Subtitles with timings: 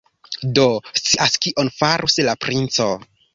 [0.57, 0.63] Dio
[1.01, 2.89] scias, kion farus la princo!